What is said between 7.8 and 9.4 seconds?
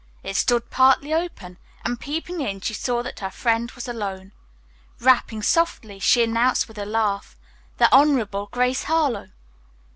Honorable Grace Harlowe."